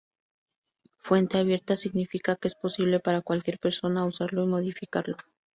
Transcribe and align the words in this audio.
Fuente 1.03 1.37
abierta 1.37 1.75
significa 1.75 2.35
que 2.35 2.47
es 2.47 2.55
posible 2.55 2.99
para 2.99 3.21
cualquier 3.21 3.59
persona 3.59 4.03
usarlo 4.03 4.43
y 4.45 4.47
modificarlo. 4.47 5.15